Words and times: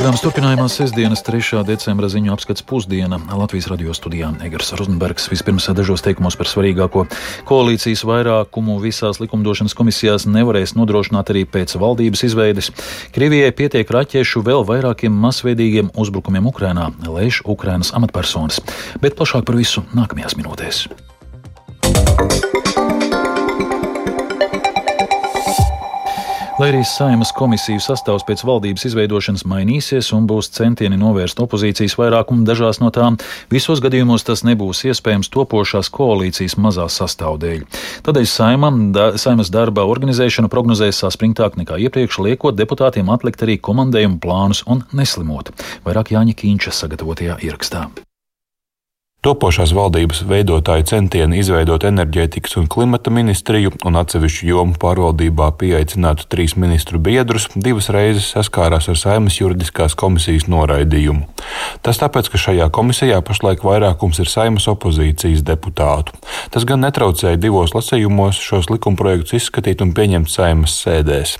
Programmas 0.00 0.22
turpinājumā 0.24 0.64
sestdienas 0.72 1.20
3. 1.26 1.58
decembra 1.68 2.08
ziņu 2.08 2.30
apskats 2.32 2.64
pusdiena 2.64 3.18
Latvijas 3.36 3.66
radio 3.68 3.92
studijā 3.92 4.30
Egars 4.46 4.70
Rozenbergs 4.78 5.26
vispirms 5.28 5.66
dažos 5.76 6.00
teikumos 6.00 6.38
par 6.40 6.48
svarīgāko. 6.48 7.02
Koalīcijas 7.44 8.06
vairākumu 8.08 8.78
visās 8.80 9.20
likumdošanas 9.20 9.76
komisijās 9.76 10.24
nevarēs 10.24 10.72
nodrošināt 10.72 11.34
arī 11.34 11.44
pēc 11.44 11.76
valdības 11.84 12.24
izveides. 12.30 12.72
Krievijai 13.12 13.52
pietiek 13.52 13.92
raķešu 13.92 14.40
vēl 14.46 14.64
vairākiem 14.72 15.20
masveidīgiem 15.26 15.92
uzbrukumiem 15.92 16.48
Ukrainā, 16.48 16.88
lēš 17.04 17.42
Ukrainas 17.44 17.92
amatpersonas. 17.92 18.64
Bet 19.04 19.20
plašāk 19.20 19.44
par 19.44 19.60
visu 19.60 19.84
nākamajās 19.92 20.40
minūtēs. 20.40 20.86
Lai 26.60 26.66
arī 26.74 26.82
saimas 26.84 27.30
komisiju 27.32 27.80
sastāvs 27.80 28.26
pēc 28.28 28.42
valdības 28.44 28.82
izveidošanas 28.90 29.46
mainīsies 29.48 30.10
un 30.12 30.26
būs 30.28 30.50
centieni 30.52 30.98
novērst 31.00 31.38
opozīcijas 31.40 31.94
vairākumu 31.96 32.44
dažās 32.44 32.82
no 32.82 32.90
tām, 32.92 33.16
visos 33.48 33.80
gadījumos 33.80 34.26
tas 34.28 34.42
nebūs 34.44 34.82
iespējams 34.90 35.32
topošās 35.32 35.88
koalīcijas 35.96 36.58
mazā 36.60 36.84
sastāvdēļ. 36.92 37.64
Tādēļ 38.04 38.28
saima, 38.28 38.72
da, 38.92 39.08
saimas 39.16 39.48
darba 39.48 39.86
organizēšana 39.88 40.52
prognozēs 40.52 41.00
saspringtāk 41.00 41.56
nekā 41.62 41.80
iepriekš, 41.86 42.20
liekot 42.28 42.60
deputātiem 42.60 43.08
atlikt 43.08 43.48
arī 43.48 43.56
komandējumu 43.56 44.20
plānus 44.20 44.60
un 44.68 44.84
neslimot. 44.92 45.54
Vairāk 45.88 46.12
Jāņa 46.12 46.36
Kīņša 46.44 46.76
sagatavotajā 46.82 47.40
ierakstā. 47.40 47.88
Topošās 49.20 49.74
valdības 49.76 50.22
veidotāji 50.24 50.86
centieni 50.88 51.42
izveidot 51.42 51.82
enerģētikas 51.84 52.54
un 52.56 52.68
klimata 52.72 53.12
ministriju 53.12 53.74
un 53.84 53.98
atsevišķu 54.00 54.46
jomu 54.48 54.78
pārvaldībā 54.80 55.50
pieaicinātu 55.60 56.24
trīs 56.32 56.54
ministru 56.56 56.96
biedrus 57.04 57.50
divas 57.52 57.90
reizes 57.92 58.30
saskārās 58.32 58.88
ar 58.88 58.96
Saimas 58.96 59.36
juridiskās 59.36 59.92
komisijas 60.00 60.48
noraidījumu. 60.48 61.28
Tas 61.84 62.00
tāpēc, 62.00 62.32
ka 62.32 62.40
šajā 62.46 62.70
komisijā 62.72 63.20
pašlaik 63.20 63.60
vairākums 63.68 64.24
ir 64.24 64.32
Saimas 64.32 64.70
opozīcijas 64.72 65.44
deputātu. 65.44 66.16
Tas 66.48 66.64
gan 66.64 66.80
netraucēja 66.86 67.36
divos 67.44 67.76
lasījumos 67.76 68.40
šos 68.40 68.72
likumprojektus 68.72 69.36
izskatīt 69.42 69.84
un 69.84 69.92
pieņemt 69.92 70.32
Saimas 70.32 70.80
sēdēs. 70.80 71.36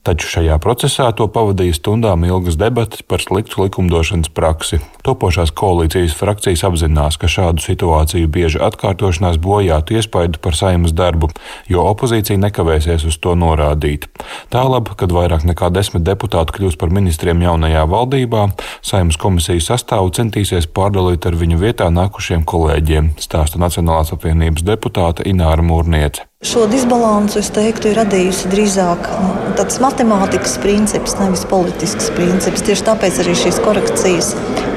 Taču 0.00 0.30
šajā 0.32 0.54
procesā 0.64 1.10
to 1.12 1.26
pavadīja 1.28 1.76
stundām 1.76 2.22
ilgas 2.24 2.54
debatas 2.56 3.02
par 3.04 3.20
sliktu 3.20 3.66
likumdošanas 3.66 4.30
praksi. 4.32 4.78
Topošās 5.04 5.52
koalīcijas 5.52 6.14
frakcijas 6.16 6.62
apzinās, 6.64 7.18
ka 7.20 7.28
šādu 7.28 7.60
situāciju 7.60 8.30
bieži 8.32 8.62
atkārtošanās 8.64 9.36
bojātu 9.44 9.98
iespaidu 10.00 10.40
par 10.40 10.56
saimas 10.56 10.94
darbu, 10.96 11.28
jo 11.68 11.84
opozīcija 11.90 12.40
nekavēsies 12.40 13.04
uz 13.12 13.20
to 13.20 13.36
norādīt. 13.36 14.08
Tālāk, 14.48 14.94
kad 14.96 15.12
vairāk 15.12 15.44
nekā 15.52 15.68
desmit 15.76 16.08
deputāti 16.08 16.56
kļūs 16.56 16.80
par 16.80 16.96
ministriem 16.96 17.44
jaunajā 17.44 17.84
valdībā, 17.92 18.48
saimas 18.80 19.20
komisijas 19.20 19.68
sastāvu 19.68 20.16
centīsies 20.16 20.70
pārdalīt 20.72 21.28
ar 21.28 21.36
viņu 21.36 21.60
vietā 21.60 21.92
nākušiem 21.92 22.48
kolēģiem, 22.48 23.14
stāsta 23.20 23.60
Nacionālās 23.60 24.16
apvienības 24.16 24.64
deputāte 24.64 25.28
Ināra 25.28 25.60
Mūrniece. 25.60 26.29
Šo 26.40 26.62
disbalansu, 26.72 27.36
es 27.42 27.50
teiktu, 27.52 27.90
ir 27.90 27.98
radījusi 28.00 28.48
drīzāk 28.48 29.08
nu, 29.12 29.32
tāds 29.58 29.76
matemātikas 29.84 30.54
princips, 30.62 31.12
nevis 31.18 31.42
politisks 31.50 32.06
princips. 32.16 32.62
Tieši 32.64 32.86
tāpēc 32.86 33.18
arī 33.20 33.34
šīs 33.36 33.58
korekcijas 33.60 34.30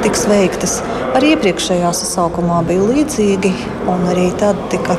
tiks 0.04 0.26
veiktas. 0.28 0.74
Arī 1.16 1.30
iepriekšējā 1.38 1.94
sasaukumā 1.96 2.58
bija 2.68 2.84
līdzīgi, 2.90 3.54
un 3.94 4.04
arī 4.12 4.26
tad 4.44 4.60
tika 4.76 4.98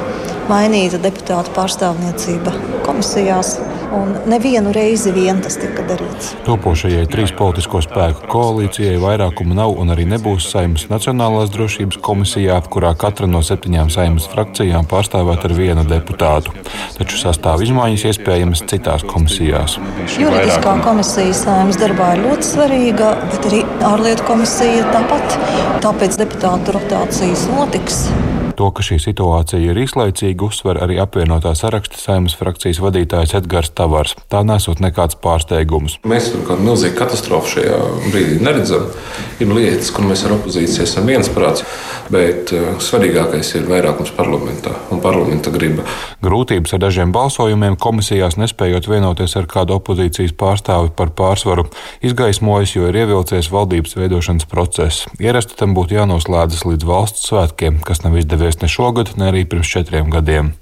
mainīta 0.48 1.02
deputātu 1.04 1.52
pārstāvniecība 1.52 2.56
komisijās 2.88 3.58
un 3.94 4.14
nevienu 4.30 4.72
reizi 4.74 5.12
vien 5.14 5.40
tas 5.44 5.56
tika 5.60 5.84
darīts. 5.86 6.32
Topošajai 6.46 7.06
trīs 7.10 7.32
politisko 7.36 7.82
spēku 7.84 8.28
koalīcijai 8.32 8.98
vairākuma 9.02 9.56
nav 9.58 9.76
un 9.80 9.94
arī 9.94 10.06
nebūs 10.10 10.48
saimnes 10.52 10.88
Nacionālās 10.90 11.52
drošības 11.54 12.00
komisijā, 12.04 12.58
kurā 12.70 12.94
katra 12.98 13.28
no 13.30 13.42
septiņām 13.44 13.92
saimnes 13.94 14.28
frakcijām 14.32 14.88
pārstāvēt 14.90 15.46
ar 15.48 15.56
vienu 15.56 15.86
deputātu. 15.88 16.54
Taču 16.98 17.20
sastāv 17.20 17.64
izmaiņas 17.66 18.06
iespējamas 18.10 18.64
citās 18.70 19.06
komisijās. 19.08 19.78
Juridiskā 20.20 20.76
komisija 20.84 21.34
saimnes 21.44 21.80
darbā 21.80 22.14
ir 22.16 22.24
ļoti 22.28 22.50
svarīga, 22.52 23.14
bet 23.32 23.50
arī 23.50 23.64
ārlietu 23.94 24.28
komisija 24.28 24.86
tāpat. 24.94 25.40
Tāpēc 25.84 26.22
deputātu 26.24 26.78
rotācijas 26.78 27.48
notiks. 27.52 28.06
To, 28.54 28.68
ka 28.70 28.84
šī 28.86 29.00
situācija 29.02 29.72
ir 29.72 29.78
īslaicīga, 29.82 30.46
uzsver 30.46 30.78
arī 30.84 31.00
apvienotā 31.02 31.54
saraksta 31.58 31.98
saimnes 31.98 32.36
frakcijas 32.38 32.78
vadītājs 32.84 33.34
Edgars 33.40 33.72
Tavars. 33.74 34.14
Tā 34.30 34.44
nesot 34.46 34.78
nekāds 34.84 35.18
pārsteigums. 35.18 35.96
Mēs 36.06 36.30
tur 36.30 36.44
kādu 36.46 36.68
milzīgu 36.68 36.94
katastrofu 37.00 37.56
šajā 37.56 37.80
brīdī 38.12 38.38
neredzam. 38.44 38.86
Ir 39.42 39.50
lietas, 39.50 39.90
kur 39.94 40.06
mēs 40.06 40.22
ar 40.28 40.36
opozīciju 40.36 40.86
esam 40.86 41.10
viensprāts, 41.10 41.64
bet 42.14 42.52
uh, 42.54 42.76
svarīgākais 42.78 43.50
ir 43.58 43.66
vairākums 43.66 44.12
parlamentā 44.14 44.76
un 44.94 45.02
parlamenta 45.02 45.50
griba. 45.54 45.82
Grūtības 46.24 46.76
ar 46.76 46.84
dažiem 46.86 47.12
balsojumiem 47.14 47.78
komisijās 47.80 48.38
nespējot 48.40 48.86
vienoties 48.90 49.34
ar 49.40 49.48
kādu 49.50 49.78
opozīcijas 49.80 50.36
pārstāvi 50.38 50.92
par 50.96 51.10
pārsvaru 51.16 51.66
izgaismojas, 52.06 52.76
jo 52.76 52.86
ir 52.90 53.00
ievilcies 53.02 53.50
valdības 53.52 53.98
veidošanas 53.98 54.46
process. 54.50 55.08
Ierasti 55.18 55.58
tam 55.58 55.74
būtu 55.76 55.98
jānoslēdzas 55.98 56.64
līdz 56.68 56.88
valsts 56.88 57.28
svētkiem, 57.30 57.82
kas 57.84 58.04
nav 58.04 58.18
izdevies 58.20 58.43
izdevies 58.44 58.60
ne 58.62 58.68
šogad, 58.68 59.10
ne 59.16 59.30
arī 59.30 59.44
pirms 59.48 59.68
četriem 59.68 60.10
gadiem. 60.10 60.52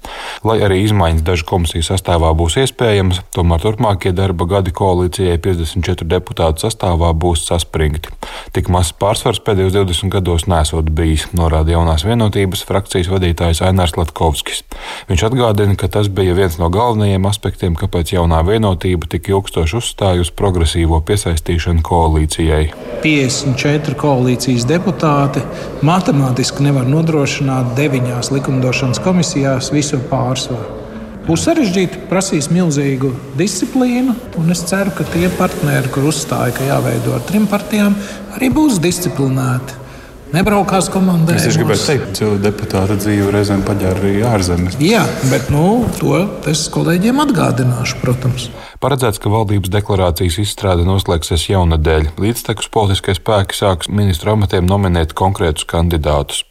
Lai 0.43 0.59
arī 0.63 0.83
izmaiņas 0.83 1.23
dažu 1.23 1.45
komisiju 1.47 1.83
sastāvā 1.83 2.31
būs 2.35 2.57
iespējamas, 2.63 3.21
tomēr 3.35 3.61
turpmākie 3.61 4.13
darba 4.15 4.45
gadi 4.45 4.71
koalīcijai 4.71 5.37
54 5.37 6.07
deputātu 6.07 6.63
sastāvā 6.63 7.13
būs 7.13 7.45
saspringti. 7.47 8.11
Tik 8.53 8.69
mazs 8.69 8.93
pārsvars 8.99 9.41
pēdējos 9.43 9.75
20 9.75 10.11
gados 10.13 10.47
nesot 10.47 10.89
bijis, 10.89 11.27
norāda 11.33 11.75
jaunās 11.75 12.05
vienotības 12.07 12.63
frakcijas 12.67 13.11
vadītājs 13.11 13.63
Ainārs 13.63 13.97
Latkovskis. 13.97 14.63
Viņš 15.09 15.25
atgādina, 15.29 15.75
ka 15.75 15.87
tas 15.91 16.07
bija 16.07 16.35
viens 16.37 16.59
no 16.59 16.69
galvenajiem 16.73 17.27
aspektiem, 17.27 17.75
kāpēc 17.79 18.15
jaunā 18.15 18.43
vienotība 18.47 19.09
tik 19.09 19.31
ilgstoši 19.33 19.79
uzstāja 19.79 20.23
uz 20.23 20.31
progresīvo 20.31 21.01
piesaistīšanu 21.07 21.83
koalīcijai. 21.83 22.65
54 23.03 23.97
koalīcijas 23.99 24.67
deputāti 24.69 25.43
matemātiski 25.83 26.63
nevar 26.63 26.87
nodrošināt 26.87 27.72
deviņās 27.77 28.31
likumdošanas 28.33 29.01
komisijās 29.03 29.69
visu 29.73 29.99
pārsvaru. 30.09 30.79
Būs 31.23 31.45
sarežģīti, 31.47 32.01
prasīs 32.09 32.49
milzīgu 32.51 33.13
disciplīnu, 33.39 34.15
un 34.41 34.51
es 34.51 34.65
ceru, 34.67 34.91
ka 34.97 35.05
tie 35.13 35.29
partneri, 35.37 35.87
kur 35.93 36.09
uzstāja, 36.09 36.51
ka 36.57 36.67
jāveido 36.67 37.13
ar 37.15 37.23
trim 37.29 37.45
partijām, 37.47 37.95
arī 38.35 38.51
būs 38.51 38.81
disciplinēti. 38.83 39.79
Nebraukās 40.33 40.87
komandai. 40.89 41.37
Es 41.37 41.55
gribēju 41.55 41.83
teikt, 41.85 42.19
ka 42.19 42.31
deputāta 42.41 42.97
dzīve 42.97 43.29
reizēm 43.35 43.61
paģēra 43.67 44.01
arī 44.01 44.13
ārzemēs. 44.25 44.79
Jā, 44.81 45.03
bet 45.29 45.51
nu, 45.53 45.85
to 45.99 46.17
es 46.49 46.65
kolēģiem 46.73 47.21
atgādināšu, 47.21 48.01
protams. 48.01 48.49
Paredzēts, 48.83 49.15
ka 49.23 49.29
valdības 49.31 49.71
deklarācijas 49.71 50.41
izstrāde 50.43 50.83
noslēgsies 50.83 51.45
jaunadēļ. 51.53 52.09
Līdztekus 52.19 52.67
politiskie 52.73 53.15
spēki 53.15 53.55
sāks 53.55 53.87
ministru 53.87 54.33
amatiem 54.33 54.67
nominēt 54.67 55.15
konkrētus 55.15 55.63
kandidātus. 55.71 56.43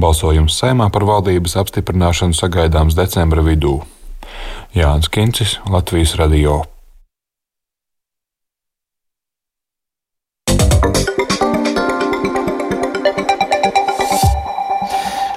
Balsojums 0.00 0.56
saimā 0.56 0.88
par 0.94 1.04
valdības 1.04 1.58
apstiprināšanu 1.60 2.40
sagaidāms 2.40 2.96
decembra 2.96 3.44
vidū. 3.44 3.82
Jānis 4.72 5.12
Kincis, 5.12 5.58
Latvijas 5.68 6.16
Radio. 6.16 6.62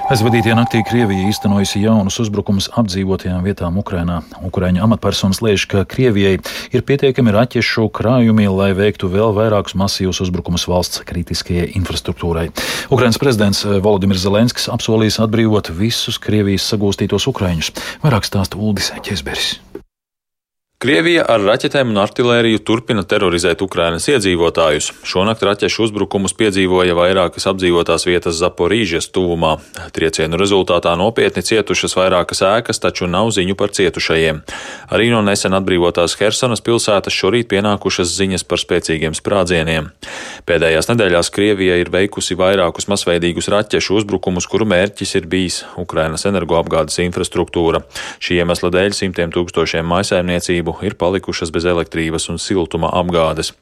Aizvadītajā 0.08 0.54
naktī 0.56 0.78
Krievija 0.88 1.26
īstenojusi 1.28 1.82
jaunus 1.82 2.14
uzbrukumus 2.22 2.70
apdzīvotajām 2.80 3.42
vietām 3.44 3.76
Ukrainā. 3.76 4.22
Ukraiņu 4.40 4.80
amatpersonas 4.86 5.42
lēš, 5.44 5.66
ka 5.68 5.82
Krievijai 5.84 6.38
ir 6.72 6.84
pietiekami 6.88 7.34
raķešu 7.36 7.90
krājumi, 7.92 8.48
lai 8.48 8.70
veiktu 8.72 9.12
vēl 9.12 9.36
vairākus 9.36 9.76
masīvus 9.76 10.22
uzbrukumus 10.24 10.64
valsts 10.64 11.04
kritiskajai 11.04 11.68
infrastruktūrai. 11.76 12.48
Ukrainas 12.88 13.20
prezidents 13.20 13.66
Volodimirs 13.68 14.24
Zelenskis 14.24 14.72
apsolījis 14.72 15.20
atbrīvot 15.28 15.74
visus 15.76 16.16
Krievijas 16.16 16.72
sagūstītos 16.72 17.28
ukraiņus. 17.28 17.74
Vairāk 18.00 18.24
stāsta 18.24 18.56
Uldis 18.56 18.94
Česberis. 19.04 19.58
Krievija 20.78 21.24
ar 21.26 21.42
raķetēm 21.42 21.88
un 21.90 21.98
artēriju 21.98 22.60
turpina 22.62 23.02
terorizēt 23.02 23.64
Ukrainas 23.64 24.04
iedzīvotājus. 24.12 24.92
Šonakt 25.10 25.40
raķešu 25.42 25.88
uzbrukumus 25.88 26.36
piedzīvoja 26.38 26.94
vairākas 26.94 27.48
apdzīvotās 27.50 28.06
vietas 28.06 28.38
Zaporīžas 28.38 29.10
tuvumā. 29.10 29.56
Triecienu 29.96 30.38
rezultātā 30.38 30.92
nopietni 31.00 31.42
cietušas 31.42 31.98
vairākas 31.98 32.44
ēkas, 32.46 32.78
taču 32.84 33.10
nav 33.10 33.32
ziņu 33.34 33.58
par 33.58 33.74
cietušajiem. 33.74 34.38
Arī 34.88 35.10
no 35.12 35.18
nesen 35.20 35.52
atbrīvotās 35.52 36.14
Hersonas 36.16 36.62
pilsētas 36.64 37.12
šorīt 37.12 37.50
pienākušas 37.50 38.08
ziņas 38.08 38.44
par 38.48 38.60
spēcīgiem 38.62 39.12
sprādzieniem. 39.12 39.90
Pēdējās 40.48 40.88
nedēļās 40.88 41.28
Krievija 41.34 41.74
ir 41.76 41.90
veikusi 41.92 42.32
vairākus 42.38 42.88
masveidīgus 42.88 43.50
raķešu 43.52 43.98
uzbrukumus, 44.00 44.46
kuru 44.48 44.64
mērķis 44.72 45.12
ir 45.20 45.26
bijis 45.28 45.58
Ukrainas 45.76 46.24
energoapgādes 46.30 46.96
infrastruktūra. 47.04 47.82
Šī 48.16 48.38
iemesla 48.40 48.70
dēļ 48.72 48.96
simtiem 48.96 49.34
tūkstošiem 49.34 49.84
maisaimniecību 49.92 50.78
ir 50.88 50.96
palikušas 50.96 51.52
bez 51.52 51.68
elektrības 51.68 52.30
un 52.32 52.40
siltuma 52.40 52.88
apgādes. 52.96 53.52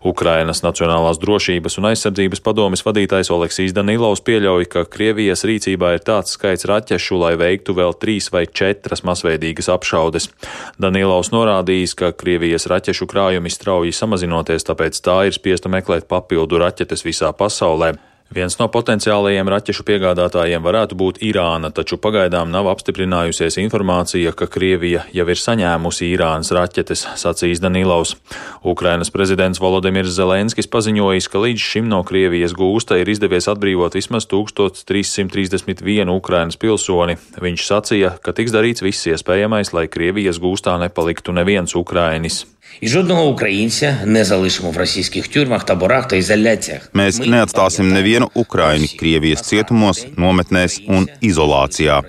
Ukrainas 0.00 0.64
Nacionālās 0.64 1.20
drošības 1.20 1.76
un 1.76 1.90
aizsardzības 1.90 2.40
padomis 2.46 2.86
vadītājs 2.86 3.32
Oleksijas 3.36 3.76
Danilovs 3.76 4.24
pieļauj, 4.24 4.70
ka 4.72 4.86
Krievijas 4.88 5.44
rīcībā 5.44 5.92
ir 5.98 6.08
tāds 6.08 6.38
skaits 6.38 6.64
raķešu, 6.72 7.20
lai 7.20 7.34
veiktu 7.36 7.76
vēl 7.76 7.92
trīs 8.00 8.32
vai 8.32 8.46
četras 8.48 9.04
masveidīgas 9.04 9.68
apšaudes. 9.76 10.32
Danilovs 10.78 11.32
norādījis, 11.34 11.96
ka 11.98 12.12
Krievijas 12.12 12.68
raķešu 12.70 13.08
krājumi 13.10 13.50
strauji 13.50 13.94
samazinoties, 13.96 14.66
tāpēc 14.68 15.00
tā 15.02 15.16
ir 15.28 15.36
spiesta 15.36 15.72
meklēt 15.72 16.06
papildu 16.10 16.60
raķetes 16.62 17.04
visā 17.06 17.32
pasaulē. 17.36 17.94
Viens 18.30 18.54
no 18.60 18.68
potenciālajiem 18.70 19.48
raķešu 19.50 19.82
piegādātājiem 19.88 20.62
varētu 20.62 20.94
būt 20.94 21.16
Irāna, 21.26 21.72
taču 21.74 21.96
pagaidām 21.98 22.52
nav 22.54 22.68
apstiprinājusies 22.70 23.56
informācija, 23.58 24.30
ka 24.38 24.46
Krievija 24.46 25.00
jau 25.10 25.24
ir 25.26 25.40
saņēmusi 25.40 26.12
Irānas 26.12 26.52
raķetes, 26.54 27.02
sacīs 27.18 27.58
Danilovs. 27.58 28.14
Ukrainas 28.62 29.10
prezidents 29.10 29.58
Volodimirs 29.58 30.14
Zelenskis 30.14 30.70
paziņojis, 30.70 31.26
ka 31.26 31.42
līdz 31.42 31.66
šim 31.72 31.90
no 31.90 32.04
Krievijas 32.06 32.54
gūsta 32.54 33.00
ir 33.02 33.10
izdevies 33.10 33.50
atbrīvot 33.50 33.98
vismaz 33.98 34.30
1331 34.30 36.14
Ukrainas 36.14 36.60
pilsoni. 36.62 37.18
Viņš 37.42 37.66
sacīja, 37.66 38.14
ka 38.22 38.30
tiks 38.30 38.54
darīts 38.54 38.86
viss 38.86 39.10
iespējamais, 39.10 39.74
lai 39.74 39.88
Krievijas 39.90 40.38
gūstā 40.38 40.78
nepaliktu 40.78 41.34
neviens 41.34 41.74
Ukrainis. 41.74 42.44
І 42.81 42.87
жодного 42.87 43.27
українця 43.27 43.97
не 44.05 44.23
залишимо 44.23 44.71
в 44.71 44.77
російських 44.77 45.27
тюрмах, 45.27 45.63
таборах 45.63 46.07
та 46.07 46.15
ізоляціях. 46.15 46.89
Mēs 46.93 47.21
neatstāsim 47.23 47.87
nevienu 47.87 48.27
Ukraiņu 48.35 48.89
Krievijas 48.99 49.45
cietumos, 49.47 50.03
nometnēs 50.19 50.81
un 50.87 51.07
izolācijā. 51.23 52.03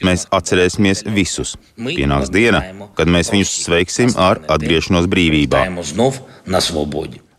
Mēs 0.00 0.24
atcerēsimies 0.32 1.04
visus. 1.12 1.56
Pienāks 1.76 2.32
diena, 2.32 2.64
kad 2.96 3.12
mēs 3.12 3.30
viņus 3.34 3.52
sveiksim 3.66 4.16
ar 4.16 4.40
atgriešanos 4.48 5.04
brīvībā. 5.04 5.68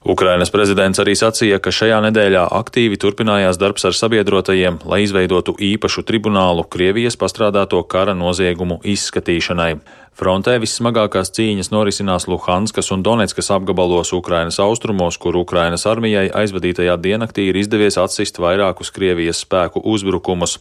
Ukrainas 0.08 0.52
prezidents 0.54 1.02
arī 1.04 1.18
sacīja, 1.20 1.58
ka 1.60 1.74
šajā 1.74 1.98
nedēļā 2.06 2.46
aktīvi 2.56 2.96
turpinājās 3.02 3.58
darbs 3.60 3.84
ar 3.90 3.96
sabiedrotajiem, 3.98 4.80
lai 4.88 5.02
izveidotu 5.04 5.58
īpašu 5.60 6.06
tribunālu 6.08 6.64
Krievijas 6.64 7.20
pastrādāto 7.20 7.82
kara 7.84 8.16
noziegumu 8.16 8.80
izskatīšanai. 8.88 9.74
Frontē 10.13 10.59
vissmagākās 10.61 11.31
cīņas 11.33 11.71
norisinās 11.73 12.27
Luhanskas 12.29 12.91
un 12.93 13.01
Donetskas 13.03 13.49
apgabalos 13.55 14.11
Ukrainas 14.13 14.59
austrumos, 14.61 15.17
kur 15.17 15.39
Ukrainas 15.41 15.87
armijai 15.89 16.27
aizvadītajā 16.29 16.99
diennaktī 17.01 17.47
ir 17.49 17.57
izdevies 17.57 17.97
atsist 17.97 18.37
vairākus 18.43 18.93
Krievijas 18.93 19.41
spēku 19.47 19.81
uzbrukumus. 19.95 20.59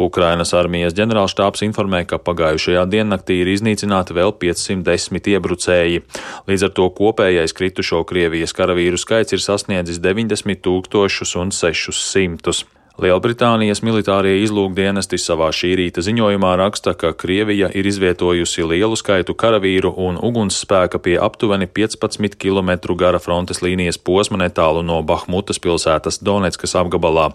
Ukrainas 0.00 0.54
armijas 0.56 0.96
ģenerālštāps 0.96 1.66
informē, 1.68 2.06
ka 2.08 2.16
pagājušajā 2.16 2.86
diennaktī 2.88 3.42
ir 3.42 3.52
iznīcināti 3.52 4.16
vēl 4.16 4.32
510 4.40 5.28
iebrucēji. 5.34 6.00
Līdz 6.48 6.64
ar 6.70 6.72
to 6.80 6.88
kopējais 6.96 7.52
kritušo 7.56 8.00
Krievijas 8.08 8.56
karavīru 8.56 8.96
skaits 8.96 9.36
ir 9.36 9.44
sasniedzis 9.44 10.00
90 10.00 10.64
tūkstošus 10.64 11.36
un 11.42 11.52
600. 11.52 12.75
Lielbritānijas 12.96 13.82
militārie 13.84 14.38
izlūkdienesti 14.40 15.18
savā 15.20 15.50
šī 15.52 15.74
rīta 15.76 16.00
ziņojumā 16.00 16.54
raksta, 16.56 16.94
ka 16.96 17.10
Krievija 17.12 17.68
ir 17.76 17.84
izvietojusi 17.84 18.64
lielu 18.64 18.96
skaitu 18.96 19.34
karavīru 19.36 19.90
un 20.00 20.16
ugunsspēka 20.16 20.96
pie 21.04 21.18
aptuveni 21.20 21.68
15 21.68 22.38
km 22.40 22.96
gara 22.96 23.20
frontes 23.20 23.60
līnijas 23.60 24.00
posma 24.00 24.40
netālu 24.40 24.80
no 24.80 25.02
Bahmutas 25.04 25.60
pilsētas 25.60 26.22
Donetskas 26.24 26.72
apgabalā. 26.80 27.26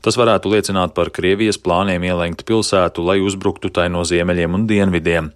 Tas 0.00 0.16
varētu 0.16 0.54
liecināt 0.54 0.94
par 0.96 1.12
Krievijas 1.12 1.60
plāniem 1.60 2.08
ielenkt 2.08 2.46
pilsētu, 2.48 3.04
lai 3.04 3.18
uzbruktu 3.20 3.68
tai 3.68 3.90
no 3.92 4.06
ziemeļiem 4.08 4.56
un 4.56 4.64
dienvidiem. 4.70 5.28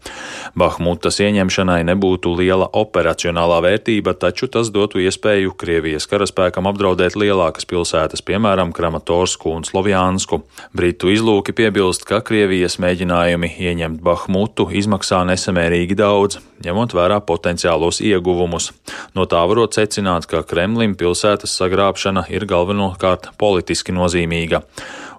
Bahmutas 0.56 1.20
ieņemšanai 1.20 1.82
nebūtu 1.90 2.32
liela 2.40 2.70
operacionālā 2.72 3.60
vērtība, 3.68 4.16
taču 4.16 4.48
tas 4.48 4.72
dotu 4.72 5.04
iespēju 5.04 5.52
Krievijas 5.60 6.08
karaspēkam 6.08 6.72
apdraudēt 6.72 7.20
lielākas 7.20 7.68
pilsētas, 7.68 8.24
piemēram, 8.24 8.72
Kramatorsku 8.72 9.52
un 9.52 9.65
Slovjānsku. 9.66 10.40
Britu 10.76 11.10
izlūki 11.12 11.54
piebilst, 11.56 12.06
ka 12.08 12.20
Krievijas 12.24 12.78
mēģinājumi 12.82 13.52
ieņemt 13.66 14.02
Bahmutu 14.06 14.68
izmaksā 14.70 15.22
nesamērīgi 15.28 15.98
daudz, 15.98 16.40
ņemot 16.64 16.94
vērā 16.96 17.20
potenciālos 17.26 18.00
ieguvumus. 18.04 18.70
No 19.18 19.26
tā 19.30 19.42
varot 19.50 19.76
secināt, 19.78 20.28
ka 20.30 20.44
Kremlim 20.46 20.94
pilsētas 20.98 21.56
sagrābšana 21.58 22.28
ir 22.32 22.46
galvenokārt 22.48 23.32
politiski 23.40 23.94
nozīmīga. 23.96 24.62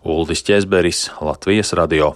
Uldis 0.07 0.45
Česberis, 0.47 1.09
Latvijas 1.21 1.75
radio. 1.75 2.15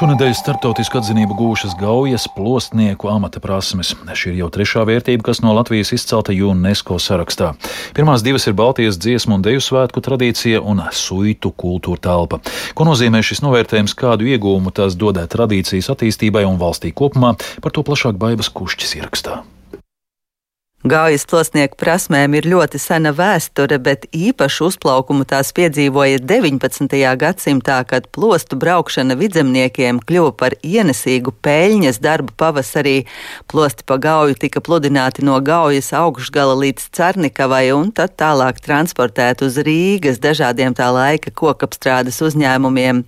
Šonadēļ 0.00 0.30
starptautisku 0.32 0.96
atzinību 0.96 1.34
gūšas 1.36 1.74
gaujas 1.76 2.22
plostnieku 2.32 3.10
amata 3.12 3.36
prasmes. 3.44 3.90
Šī 4.16 4.30
ir 4.30 4.38
jau 4.38 4.48
trešā 4.54 4.86
vērtība, 4.88 5.26
kas 5.26 5.42
no 5.44 5.52
Latvijas 5.52 5.92
izcelta 5.92 6.32
UNESCO 6.32 6.96
sarakstā. 6.96 7.50
Pirmās 7.92 8.24
divas 8.24 8.48
ir 8.48 8.56
Baltijas 8.56 8.96
dziesmu 8.96 9.36
un 9.36 9.44
deju 9.44 9.60
svētku 9.60 10.00
tradīcija 10.00 10.64
un 10.64 10.80
suitu 10.96 11.52
kultūra 11.52 12.00
telpa. 12.08 12.40
Ko 12.72 12.88
nozīmē 12.88 13.20
šis 13.20 13.44
novērtējums, 13.44 13.92
kādu 13.92 14.32
iegūmu 14.32 14.72
tās 14.72 14.96
dodē 14.96 15.28
tradīcijas 15.28 15.92
attīstībai 15.92 16.48
un 16.48 16.56
valstī 16.56 16.96
kopumā, 16.96 17.36
par 17.60 17.76
to 17.76 17.84
plašāk 17.84 18.16
Baibas 18.16 18.48
Kušķis 18.48 19.02
ierakstā. 19.02 19.42
Gaujas 20.80 21.26
plosnieku 21.28 21.76
prasmēm 21.76 22.32
ir 22.38 22.46
ļoti 22.48 22.78
sena 22.80 23.10
vēsture, 23.12 23.76
bet 23.84 24.06
īpašu 24.16 24.70
uzplaukumu 24.70 25.26
tās 25.28 25.50
piedzīvoja 25.52 26.22
19. 26.24 26.94
gadsimtā, 27.20 27.82
kad 27.84 28.06
plostu 28.16 28.56
braukšana 28.56 29.12
vidzemniekiem 29.20 29.98
kļuva 30.00 30.30
par 30.40 30.56
ienesīgu 30.64 31.34
peļņas 31.44 32.00
darbu 32.00 32.32
pavasarī. 32.40 32.94
Plosti 33.52 33.84
pa 33.84 33.98
gauju 34.00 34.38
tika 34.40 34.62
pludināti 34.64 35.20
no 35.20 35.36
gaujas 35.44 35.92
augšgala 35.98 36.54
līdz 36.62 36.88
Cernikavai 36.96 37.66
un 37.76 37.92
tad 37.92 38.16
tālāk 38.16 38.64
transportēti 38.64 39.44
uz 39.50 39.60
Rīgas 39.60 40.16
dažādiem 40.24 40.72
tā 40.72 40.88
laika 40.96 41.28
kokapstrādes 41.28 42.22
uzņēmumiem. 42.24 43.04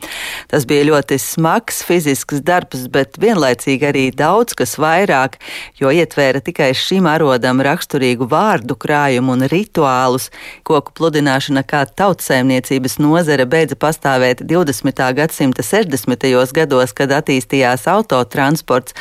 Tas 0.53 0.69
bija 0.69 0.91
ļoti 0.91 1.17
smags 1.17 1.81
fizisks 1.89 2.45
darbs, 2.45 2.85
bet 2.93 3.17
vienlaicīgi 3.17 3.91
arī 3.95 4.07
daudz 4.13 4.61
kas 4.61 4.77
vairāk, 4.77 5.41
jo 5.81 5.89
ietvēra 5.89 6.45
tikai 6.45 6.75
šim 6.77 7.09
arodam 7.09 7.62
raksturīgu 7.67 8.29
vārdu 8.31 8.77
krājumu 8.79 9.37
un 9.37 9.47
rituālus. 9.51 10.29
Koku 10.67 10.95
pludināšana 10.99 11.65
kā 11.67 11.85
tautsēmniecības 11.87 12.99
nozare 13.03 13.47
beidza 13.49 13.79
pastāvēt 13.79 14.45
20. 14.49 15.03
gadsimta 15.19 15.65
60. 15.67 16.29
gados, 16.55 16.95
kad 16.97 17.15
attīstījās 17.19 17.89
autotransports, 17.91 18.97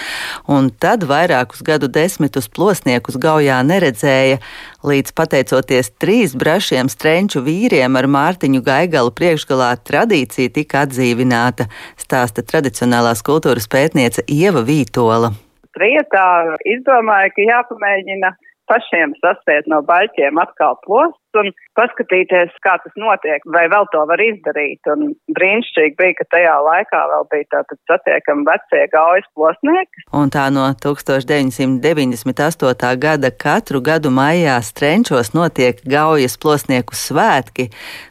un 0.48 0.72
tad 0.72 1.06
vairākus 1.10 1.64
gadu 1.66 1.90
desmitus 1.92 2.50
plosniekus 2.50 3.20
gaujā 3.22 3.60
neredzēja, 3.68 4.40
līdz 4.88 5.14
pateicoties 5.18 5.92
trīs 6.02 6.34
brašiem 6.38 6.90
strenču 6.90 7.44
vīriem 7.46 7.98
ar 8.00 8.08
Mārtiņu 8.12 8.64
Gaigalu 8.66 9.14
priekšgalā 9.16 9.72
tradīcija 9.86 10.54
tika 10.56 10.86
atdzīvināta, 10.86 11.70
stāsta 12.00 12.46
tradicionālās 12.46 13.24
kultūras 13.26 13.70
pētniece 13.72 14.26
Ieva 14.28 14.64
Vītola. 14.66 15.32
Prietā 15.72 16.28
izdomāja, 16.68 17.32
ka 17.32 17.46
jāpamēģina 17.48 18.34
pašiem 18.72 19.16
saspēt 19.24 19.68
no 19.72 19.82
baļķiem 19.90 20.40
atkal 20.42 20.80
plosts 20.86 21.21
un 21.40 21.48
paskatīties, 21.78 22.50
kā 22.66 22.74
tas 22.84 22.96
notiek, 23.00 23.42
vai 23.56 23.66
vēl 23.72 23.86
to 23.94 24.02
var 24.10 24.20
izdarīt. 24.24 24.82
Un 24.94 25.00
brīnišķīgi 25.36 25.96
bija, 26.00 26.14
ka 26.20 26.26
tajā 26.36 26.56
laikā 26.66 27.02
vēl 27.14 27.24
bija 27.32 27.46
tātad 27.56 27.80
satiekami 27.90 28.44
vecie 28.48 28.82
gaujas 28.94 29.28
plosnieki. 29.38 29.98
Un 30.18 30.26
tā 30.34 30.46
no 30.54 30.66
1998. 30.84 32.98
gada 33.06 33.30
katru 33.32 33.80
gadu 33.82 34.10
maijā 34.14 34.58
Strenčos 34.66 35.30
notiek 35.38 35.76
gaujas 35.88 36.36
plosnieku 36.42 36.94
svētki. 36.98 37.66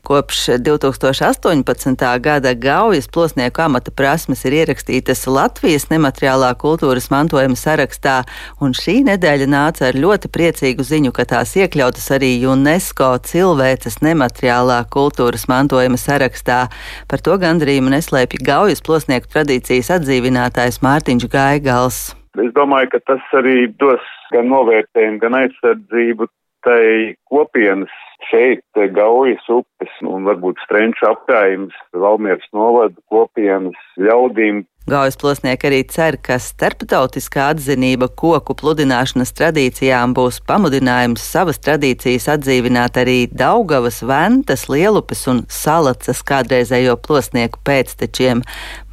Kopš 0.06 0.38
2018. 0.64 2.20
gada 2.24 2.50
gaujas 2.54 3.08
plosnieku 3.12 3.58
amata 3.66 3.90
prasmes 3.94 4.40
ir 4.48 4.52
ierakstītas 4.62 5.20
Latvijas 5.28 5.84
nemateriālā 5.92 6.50
kultūras 6.60 7.06
mantojuma 7.12 7.56
sarakstā, 7.58 8.16
un 8.60 8.70
šī 8.76 8.94
nedēļa 9.10 9.46
nāca 9.50 9.80
ar 9.90 9.94
ļoti 10.00 10.26
priecīgu 10.32 10.82
ziņu, 10.86 11.10
ka 11.14 11.22
tās 11.28 11.50
iekļautas 11.60 12.06
arī 12.16 12.32
UNESCO 12.48 13.09
cilvēces 13.18 14.00
nemateriālā 14.04 14.80
kultūras 14.92 15.48
mantojuma 15.50 15.98
sarakstā. 16.00 16.62
Par 17.10 17.24
to 17.24 17.36
gandrību 17.40 17.92
neslēpj 17.94 18.42
Gaujas 18.46 18.84
plosnieku 18.86 19.30
tradīcijas 19.32 19.92
atdzīvinātājs 19.98 20.82
Mārtiņš 20.86 21.28
Gaigals. 21.32 22.00
Es 22.38 22.52
domāju, 22.54 22.92
ka 22.92 23.00
tas 23.10 23.32
arī 23.34 23.66
dos 23.82 24.04
gan 24.30 24.46
novērtējumu, 24.52 25.18
gan 25.22 25.36
aizsardzību 25.40 26.30
tai 26.66 27.14
kopienas 27.30 27.92
šeit 28.30 28.64
Gaujas 28.94 29.46
upes 29.48 29.94
un 30.06 30.28
varbūt 30.28 30.60
Strenču 30.64 31.08
apgājums, 31.10 31.76
Valmieras 31.96 32.46
novada 32.56 32.96
kopienas 33.12 33.78
ļaudīm 34.00 34.64
Gaujas 34.90 35.18
plosnieki 35.20 35.68
arī 35.68 35.80
cer, 35.92 36.16
ka 36.24 36.38
starptautiskā 36.40 37.50
atzinība 37.52 38.08
koku 38.22 38.56
pludināšanas 38.58 39.30
tradīcijām 39.38 40.16
būs 40.16 40.40
pamudinājums 40.48 41.26
savas 41.34 41.60
tradīcijas 41.62 42.26
atdzīvināt 42.34 42.98
arī 43.02 43.18
Daugavas, 43.28 44.00
Ventas, 44.02 44.66
Lielupes 44.72 45.26
un 45.30 45.44
Salacas 45.52 46.24
kādreizējo 46.26 46.96
plosnieku 47.06 47.62
pēctečiem. 47.62 48.42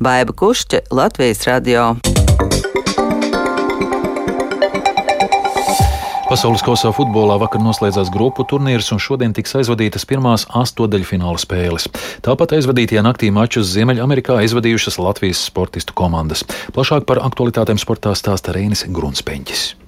Baiba 0.04 0.38
Kušķe, 0.38 0.86
Latvijas 0.92 1.48
radio. 1.50 1.94
Pasaules 6.28 6.60
kausā 6.60 6.90
futbolā 6.92 7.38
vakar 7.40 7.62
noslēdzās 7.64 8.10
grupu 8.12 8.44
turnīrs, 8.52 8.90
un 8.92 9.00
šodien 9.00 9.32
tiks 9.32 9.56
aizvadītas 9.62 10.04
pirmās 10.10 10.44
astotdaļfināla 10.60 11.40
spēles. 11.40 11.88
Tāpat 12.26 12.58
aizvadītajā 12.60 13.06
naktī 13.08 13.32
mačus 13.32 13.72
Ziemeļamerikā 13.72 14.36
aizvadījušas 14.44 15.00
Latvijas 15.00 15.48
sportistu 15.48 15.96
komandas. 15.96 16.44
Plašāk 16.76 17.08
par 17.08 17.24
aktualitātēm 17.24 17.80
sportā 17.80 18.12
stāsta 18.20 18.60
Reinis 18.60 18.84
Grunspeņķis. 18.92 19.87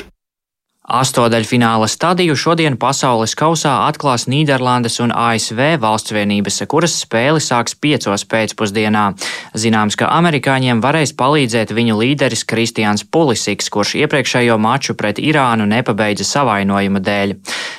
Astodaļfināla 0.90 1.86
stadiju 1.86 2.34
šodien 2.34 2.74
pasaules 2.82 3.36
kausā 3.38 3.76
atklās 3.86 4.24
Nīderlandes 4.26 4.96
un 5.04 5.12
ASV 5.14 5.76
valstsvienības, 5.84 6.56
kuras 6.72 6.96
spēli 7.04 7.44
sāks 7.46 7.76
piecos 7.78 8.24
pēcpusdienā. 8.26 9.04
Zināms, 9.54 9.94
ka 10.00 10.10
amerikāņiem 10.16 10.82
varēs 10.82 11.14
palīdzēt 11.20 11.76
viņu 11.78 11.98
līderis 12.00 12.42
Kristians 12.50 13.06
Pulisiks, 13.06 13.70
kurš 13.70 14.00
iepriekšējo 14.02 14.58
maču 14.58 14.96
pret 14.98 15.22
Irānu 15.22 15.68
nepabeidza 15.70 16.26
savainojuma 16.26 17.04
dēļ. 17.06 17.36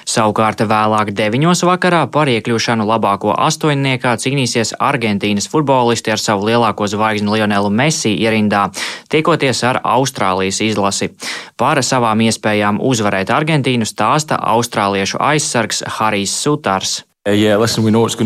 Savukārt 0.06 0.62
vēlāk 0.70 1.10
deviņos 1.10 1.64
vakarā 1.66 2.04
par 2.14 2.30
iekļūšanu 2.30 2.86
labāko 2.86 3.34
astoņniekā 3.34 4.14
cīnīsies 4.22 4.76
Argentīnas 4.78 5.50
futbolisti 5.50 6.14
ar 6.14 6.22
savu 6.22 6.46
lielāko 6.46 6.86
zvaigzni 6.86 7.34
Lionelu 7.34 7.74
Messi 7.74 8.14
ierindā, 8.14 8.68
tiekoties 9.10 9.66
ar 9.66 9.82
Austrālijas 9.82 10.62
izlasi. 10.62 11.10
Par 11.58 11.82
savām 11.82 12.22
iespējām 12.22 12.78
uz 12.78 12.99
uzvarēt 13.00 13.32
Argentīnu, 13.32 13.88
stāsta 13.88 14.36
austrāliešu 14.52 15.20
aizsargs 15.24 15.80
Harijs 15.96 16.34
Sutars. 16.36 17.00
Yeah, 17.28 17.60
listen, 17.60 17.84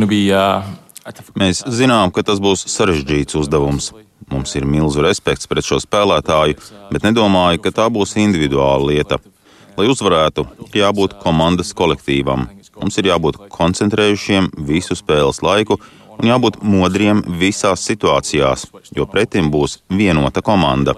be, 0.09 0.23
uh... 0.35 0.65
Mēs 1.39 1.63
zinām, 1.69 2.11
ka 2.11 2.25
tas 2.27 2.41
būs 2.43 2.67
sarežģīts 2.73 3.39
uzdevums. 3.39 3.93
Mums 4.33 4.55
ir 4.57 4.65
milzu 4.65 5.03
respekts 5.05 5.47
pret 5.47 5.67
šo 5.67 5.79
spēlētāju, 5.83 6.57
bet 6.91 7.05
nedomāju, 7.05 7.61
ka 7.61 7.75
tā 7.77 7.87
būs 7.93 8.17
individuāla 8.19 8.89
lieta. 8.89 9.19
Lai 9.77 9.87
uzvarētu, 9.91 10.47
jābūt 10.75 11.19
komandas 11.21 11.75
kolektīvam. 11.77 12.49
Mums 12.81 12.99
ir 12.99 13.11
jābūt 13.11 13.39
koncentrējušiem 13.53 14.49
visu 14.67 14.97
spēles 14.99 15.43
laiku 15.45 15.79
un 16.19 16.31
jābūt 16.31 16.61
modriem 16.63 17.23
visās 17.41 17.85
situācijās, 17.89 18.69
jo 18.97 19.07
pretim 19.11 19.51
būs 19.55 19.81
vienota 19.89 20.43
komanda. 20.43 20.95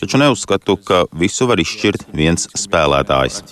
Taču 0.00 0.18
neuzskatu, 0.20 0.76
ka 0.76 1.04
visu 1.12 1.46
var 1.50 1.60
izšķirt 1.60 2.06
viens 2.16 2.46
spēlētājs. 2.56 3.42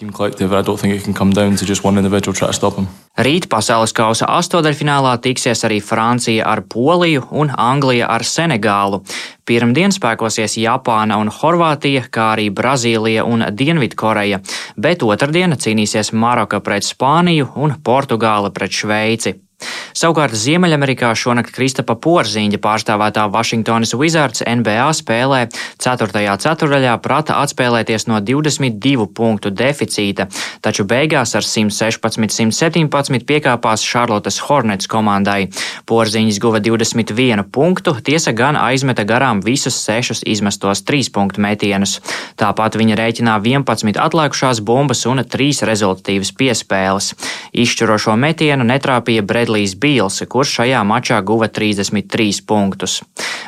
Rīt 3.19 3.49
pasaules 3.51 3.93
kausa 3.97 4.29
astotdaļfinālā 4.39 5.17
tiksies 5.25 5.65
arī 5.67 5.81
Francija 5.83 6.47
ar 6.47 6.63
Poliju 6.75 7.25
un 7.35 7.51
Anglija 7.51 8.07
ar 8.15 8.23
Senegālu. 8.23 9.03
Pirmdien 9.49 9.91
spēkosies 9.95 10.55
Japāna 10.63 11.19
un 11.19 11.33
Horvātija, 11.33 12.05
kā 12.15 12.31
arī 12.37 12.47
Brazīlija 12.55 13.25
un 13.27 13.43
Dienvidkoreja, 13.51 14.39
bet 14.77 15.03
otrdien 15.03 15.57
cīnīsies 15.59 16.13
Maroka 16.13 16.63
pret 16.63 16.87
Spāniju 16.87 17.51
un 17.57 17.75
Portugāla 17.85 18.55
pret 18.55 18.73
Šveici. 18.81 19.35
Savukārt 19.99 20.37
Ziemeļamerikā 20.39 21.09
šonakt 21.19 21.51
Kristapa 21.51 21.97
Porziņa 21.99 22.61
pārstāvētā 22.63 23.25
Washingtonas 23.35 23.97
Wizards 23.99 24.45
NBA 24.47 24.85
spēlē 24.95 25.41
4. 25.83 26.23
ceturdaļā 26.45 26.93
prata 27.03 27.41
atspēlēties 27.43 28.07
no 28.07 28.21
22 28.23 29.09
punktu 29.11 29.51
deficīta, 29.51 30.29
taču 30.63 30.87
beigās 30.87 31.35
ar 31.35 31.43
116-117 31.43 33.27
piekāpās 33.27 33.83
Charlottes 33.83 34.39
Hornets 34.47 34.87
komandai. 34.87 35.49
Porziņas 35.91 36.39
guva 36.47 36.63
21 36.63 37.49
punktu, 37.51 37.97
tiesa 37.99 38.31
gan 38.31 38.55
aizmeta 38.55 39.03
garām 39.03 39.43
visus 39.43 39.81
sešus 39.83 40.23
izmestos 40.23 40.85
trīspunktu 40.87 41.43
metienus. 41.43 41.97
Tāpat 42.39 42.79
viņa 42.79 43.01
rēķinā 43.03 43.35
11 43.43 43.99
atlikušās 44.07 44.63
bumbas 44.63 45.03
un 45.11 45.25
3 45.27 45.67
rezultatīvas 45.67 46.31
piespēles. 46.39 47.13
Izšķirošo 47.67 48.15
metienu 48.15 48.63
netrāpīja 48.71 49.27
Bredlīs 49.27 49.48
Bredlijs 49.49 49.79
Bīls, 49.81 50.21
kurš 50.29 50.51
šajā 50.59 50.83
mačā 50.85 51.23
guva 51.25 51.47
33 51.49 52.43
punktus. 52.45 52.99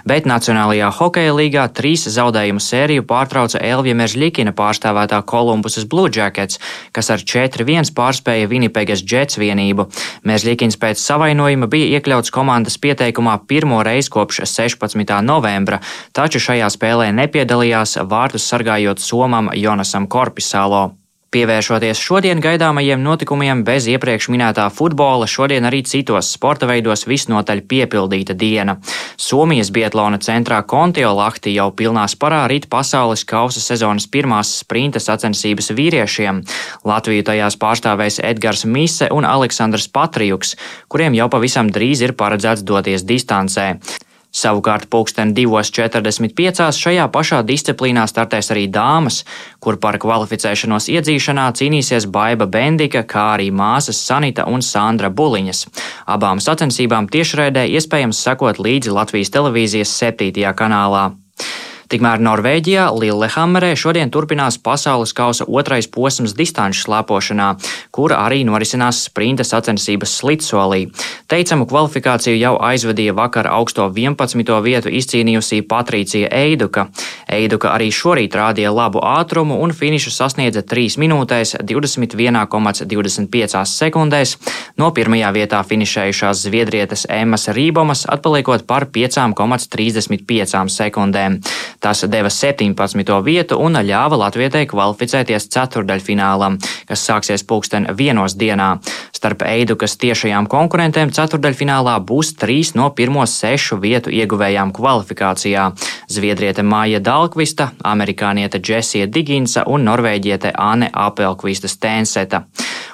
Bet 0.09 0.25
Nacionālajā 0.25 0.89
hokeja 0.97 1.35
līgā 1.37 1.67
trīs 1.77 2.07
zaudējumu 2.09 2.63
sēriju 2.65 3.05
pārtrauca 3.05 3.61
Elvija 3.61 3.99
Meržļikina 3.99 4.55
pārstāvētā 4.57 5.19
Kolumbusas 5.29 5.85
Blue 5.85 6.09
Jackets, 6.09 6.57
kas 6.97 7.13
ar 7.13 7.21
4-1 7.21 7.93
pārspēja 7.93 8.49
Vinipegas 8.49 9.05
Jets 9.05 9.37
vienību. 9.37 9.91
Meržļikins 10.25 10.81
pēc 10.81 11.03
savainojuma 11.05 11.69
bija 11.69 11.99
iekļauts 11.99 12.33
komandas 12.33 12.81
pieteikumā 12.81 13.37
pirmo 13.45 13.83
reizi 13.85 14.09
kopš 14.15 14.41
16. 14.47 15.05
novembra, 15.21 15.83
taču 16.17 16.41
šajā 16.41 16.73
spēlē 16.73 17.11
nepiedalījās 17.21 17.99
vārtus 18.09 18.49
sargājot 18.49 19.05
Somam 19.05 19.53
Jonasam 19.53 20.09
Korpisālo. 20.09 21.00
Pievēršoties 21.31 22.01
šodien 22.03 22.41
gaidāmajiem 22.43 23.05
notikumiem 23.07 23.61
bez 23.63 23.85
iepriekš 23.87 24.27
minētā 24.35 24.65
futbola, 24.75 25.29
šodien 25.31 25.69
arī 25.69 25.85
citos 25.87 26.33
sporta 26.35 26.67
veidos 26.67 27.07
visnotaļ 27.07 27.63
piepildīta 27.71 28.35
diena. 28.35 28.75
Somijas 29.15 29.71
Bietlona 29.71 30.19
centrā 30.19 30.59
Kontiolahti 30.67 31.55
jau 31.55 31.69
pilnā 31.71 32.09
sparā 32.11 32.43
rīt 32.51 32.67
pasaules 32.67 33.23
kausa 33.23 33.63
sezonas 33.63 34.09
pirmās 34.11 34.57
sprinta 34.65 34.99
sacensības 34.99 35.71
vīriešiem. 35.79 36.43
Latviju 36.91 37.29
tajās 37.31 37.61
pārstāvēs 37.63 38.19
Edgars 38.27 38.67
Mise 38.67 39.13
un 39.15 39.23
Aleksandrs 39.23 39.87
Patrijuks, 39.87 40.57
kuriem 40.91 41.15
jau 41.15 41.31
pavisam 41.31 41.71
drīz 41.71 42.03
ir 42.03 42.19
paredzēts 42.19 42.67
doties 42.67 43.07
distancē. 43.07 43.77
Savukārt 44.31 44.87
pulksten 44.91 45.33
2.45. 45.35 46.69
šajā 46.79 47.07
pašā 47.11 47.41
disciplīnā 47.47 48.05
startēs 48.07 48.53
arī 48.55 48.69
dāmas, 48.71 49.25
kur 49.59 49.81
par 49.83 49.99
kvalificēšanos 49.99 50.87
iedzīšanā 50.95 51.49
cīnīsies 51.59 52.07
Baiva 52.15 52.47
Bendika, 52.47 53.03
kā 53.03 53.33
arī 53.35 53.51
māsas 53.51 53.99
Sanita 53.99 54.47
un 54.47 54.63
Sandra 54.63 55.11
Buliņas. 55.11 55.65
Abām 56.15 56.39
sacensībām 56.39 57.11
tiešraidē 57.11 57.67
iespējams 57.75 58.23
sekot 58.23 58.63
līdzi 58.63 58.95
Latvijas 58.95 59.35
televīzijas 59.35 59.97
7. 59.99 60.47
kanālā. 60.55 61.11
Tikmēr 61.91 62.21
Norvēģijā 62.23 62.85
Lillehammerē 62.95 63.73
šodien 63.75 64.13
turpinās 64.15 64.55
pasaules 64.63 65.11
kausa 65.11 65.43
otrais 65.51 65.91
posms 65.91 66.37
distanču 66.39 66.85
slēpošanā, 66.85 67.49
kur 67.91 68.15
arī 68.15 68.47
norisinās 68.47 69.01
sprinta 69.09 69.43
sacensības 69.43 70.13
slitsolī. 70.21 70.87
Teicamu 71.27 71.67
kvalifikāciju 71.67 72.39
jau 72.39 72.55
aizvadīja 72.63 73.11
vakar 73.19 73.51
augsto 73.51 73.91
11. 73.91 74.63
vietu 74.63 74.87
izcīnījusī 75.01 75.67
Patricija 75.67 76.31
Eiduka. 76.31 76.87
Eiduka 77.27 77.75
arī 77.75 77.91
šorīt 77.91 78.39
rādīja 78.39 78.71
labu 78.71 79.03
ātrumu 79.03 79.59
un 79.59 79.75
finišu 79.75 80.15
sasniedza 80.15 80.63
3 80.63 80.95
minūtēs 81.03 81.59
21,25 81.67 83.67
sekundēs. 83.67 84.39
No 84.79 84.95
pirmajā 84.95 85.35
vietā 85.35 85.59
finišējušās 85.67 86.47
zviedrietes 86.47 87.11
Emmas 87.11 87.51
Rībomas 87.51 88.07
atpaliekot 88.07 88.63
par 88.71 88.87
5,35 88.95 90.71
sekundēm. 90.79 91.43
Tas 91.81 92.05
deva 92.09 92.29
17. 92.29 93.25
vietu 93.25 93.57
un 93.57 93.79
ļāva 93.81 94.19
Latvijai 94.21 94.67
kvalificēties 94.69 95.47
ceturdaļfinālam, 95.55 96.59
kas 96.89 97.05
sāksies 97.09 97.45
pulksten 97.49 97.89
vienos 97.97 98.37
dienā. 98.37 98.75
Starp 99.17 99.43
Eidukas 99.49 99.97
tiešajām 100.01 100.49
konkurentēm 100.53 101.13
ceturdaļfinālā 101.17 101.97
būs 102.05 102.35
trīs 102.41 102.75
no 102.77 102.91
pirmo 102.97 103.25
sešu 103.25 103.81
vietu 103.81 104.13
ieguvējām 104.13 104.75
kvalifikācijā- 104.77 105.71
Zviedriete 106.15 106.63
Māja 106.63 107.01
Dalkvista, 107.01 107.71
amerikāniete 107.85 108.61
Džesija 108.61 109.07
Diginsa 109.07 109.65
un 109.67 109.85
norvēģiete 109.89 110.53
Ane 110.57 110.91
Apelkvista 110.93 111.69
Stenseta. 111.69 112.45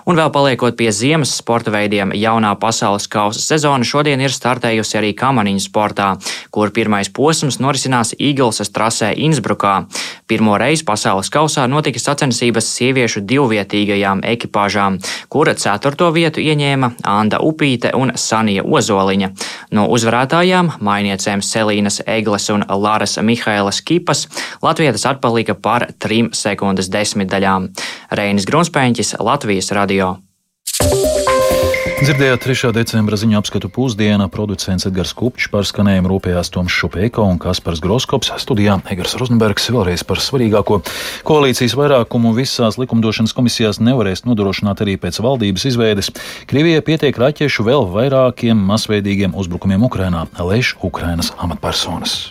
Un 0.07 0.15
vēl 0.15 0.29
paliekot 0.31 0.77
pie 0.79 0.93
ziemas 0.95 1.33
sporta 1.35 1.73
veidiem, 1.75 2.13
jaunā 2.15 2.53
pasaules 2.63 3.09
kausa 3.11 3.41
sezona 3.43 3.83
šodien 3.83 4.21
ir 4.23 4.31
startējusi 4.31 5.01
arī 5.01 5.09
kamaniņu 5.19 5.65
sportā, 5.65 6.13
kur 6.55 6.71
pirmais 6.71 7.11
posms 7.11 7.59
norisinās 7.59 8.15
Īglesas 8.15 8.71
trasē 8.71 9.09
Innsbrukā. 9.27 9.73
Pirmo 10.27 10.57
reizi 10.59 10.83
pasaules 10.83 11.31
kausā 11.31 11.69
notika 11.71 12.01
sacensības 12.03 12.67
sieviešu 12.75 13.23
divvietīgajām 13.31 14.25
ekipāžām, 14.27 14.99
kura 15.31 15.55
ceturto 15.55 16.11
vietu 16.17 16.43
ieņēma 16.43 16.91
Anda 17.07 17.39
Upīte 17.47 17.93
un 17.95 18.11
Sanija 18.19 18.67
Ozoliņa. 18.67 19.31
No 19.79 19.87
uzvarētājām 19.95 20.75
mainiecēm 20.83 21.45
Selīnas 21.47 22.03
Egles 22.07 22.51
un 22.51 22.67
Lāras 22.67 23.21
Mihailas 23.23 23.81
Kipas 23.87 24.27
Latvijas 24.63 25.07
atpalika 25.07 25.55
par 25.55 25.87
trim 26.03 26.33
sekundes 26.35 26.91
desmitdaļām. 26.91 27.71
Reinis 28.11 28.51
Grunspēņķis, 28.51 29.21
Latvijas 29.23 29.71
radio. 29.79 30.17
Dzirdējāt 31.97 32.43
3. 32.45 32.71
decembra 32.77 33.17
ziņu 33.17 33.39
apskatu 33.39 33.71
pusdienā 33.73 34.27
producents 34.29 34.85
Edgars 34.85 35.15
Kupčs 35.17 35.49
par 35.49 35.65
skanējumu 35.65 36.11
rūpējās 36.13 36.51
Toms 36.53 36.75
Šupēko 36.77 37.25
un 37.25 37.41
Kaspars 37.41 37.81
Groskops 37.81 38.35
studijā 38.43 38.75
Egars 38.93 39.17
Rozenbergs 39.17 39.71
vēlreiz 39.73 40.05
par 40.05 40.21
svarīgāko. 40.21 40.83
Koalīcijas 41.25 41.73
vairākumu 41.81 42.35
visās 42.37 42.77
likumdošanas 42.77 43.33
komisijās 43.39 43.81
nevarēs 43.81 44.27
nodrošināt 44.29 44.85
arī 44.85 44.99
pēc 45.01 45.23
valdības 45.25 45.65
izveides. 45.73 46.13
Krievijai 46.53 46.85
pietiek 46.85 47.17
raķešu 47.17 47.65
vēl 47.65 47.89
vairākiem 47.97 48.61
masveidīgiem 48.69 49.33
uzbrukumiem 49.33 49.89
Ukrainā, 49.89 50.29
lēš 50.37 50.77
Ukrainas 50.85 51.33
amatpersonas. 51.41 52.27